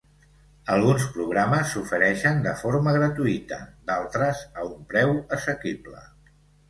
[0.75, 3.59] Alguns programes s'ofereixen de forma gratuïta,
[3.91, 6.03] d'altres, a un preu assequible.